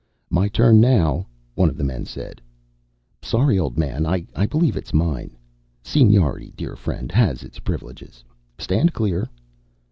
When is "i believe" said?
4.07-4.75